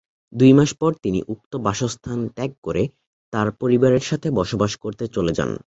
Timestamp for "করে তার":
2.63-3.47